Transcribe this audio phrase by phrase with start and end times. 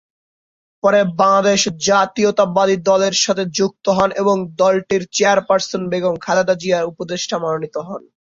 [0.83, 7.75] পরে বাংলাদেশ জাতীয়তাবাদী দলের সাথে যুক্ত হন এবং দলটির চেয়ারপার্সন বেগম খালেদা জিয়ার উপদেষ্টা মনোনীত
[7.87, 8.01] হন।